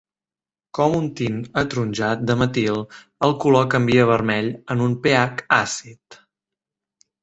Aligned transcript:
Com 0.77 0.95
un 0.99 1.09
tint 1.19 1.37
ataronjat 1.63 2.25
de 2.31 2.37
metil, 2.43 2.81
el 3.29 3.37
color 3.45 3.71
canvia 3.77 4.09
a 4.09 4.11
vermell 4.17 4.53
en 4.77 4.85
un 4.91 5.01
pH 5.07 5.49
àcid. 5.63 6.23